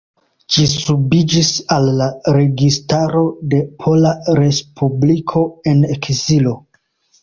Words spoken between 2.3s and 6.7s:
Registaro de Pola Respubliko en ekzilo.